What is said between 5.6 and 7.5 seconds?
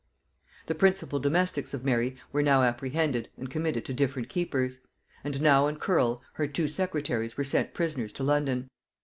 and Curl her two secretaries were